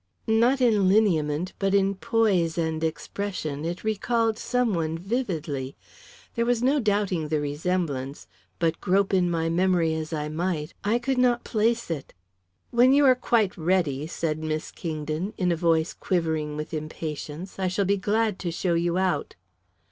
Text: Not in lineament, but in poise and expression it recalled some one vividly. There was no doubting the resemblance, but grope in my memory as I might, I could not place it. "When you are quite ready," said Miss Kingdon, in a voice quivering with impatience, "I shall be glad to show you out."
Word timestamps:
Not 0.25 0.61
in 0.61 0.89
lineament, 0.89 1.53
but 1.59 1.75
in 1.75 1.93
poise 1.93 2.57
and 2.57 2.83
expression 2.83 3.63
it 3.63 3.83
recalled 3.83 4.39
some 4.39 4.73
one 4.73 4.97
vividly. 4.97 5.75
There 6.33 6.43
was 6.43 6.63
no 6.63 6.79
doubting 6.79 7.27
the 7.27 7.39
resemblance, 7.39 8.25
but 8.57 8.81
grope 8.81 9.13
in 9.13 9.29
my 9.29 9.47
memory 9.47 9.93
as 9.93 10.11
I 10.11 10.27
might, 10.27 10.73
I 10.83 10.97
could 10.97 11.19
not 11.19 11.43
place 11.43 11.91
it. 11.91 12.15
"When 12.71 12.93
you 12.93 13.05
are 13.05 13.13
quite 13.13 13.55
ready," 13.55 14.07
said 14.07 14.39
Miss 14.39 14.71
Kingdon, 14.71 15.33
in 15.37 15.51
a 15.51 15.55
voice 15.55 15.93
quivering 15.93 16.57
with 16.57 16.73
impatience, 16.73 17.59
"I 17.59 17.67
shall 17.67 17.85
be 17.85 17.97
glad 17.97 18.39
to 18.39 18.51
show 18.51 18.73
you 18.73 18.97
out." 18.97 19.35